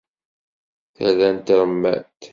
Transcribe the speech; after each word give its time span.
Tala 0.95 1.29
n 1.35 1.37
tṛemmant. 1.45 2.21